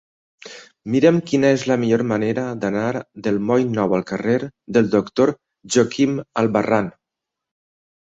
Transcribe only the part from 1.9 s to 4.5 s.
manera d'anar del moll Nou al carrer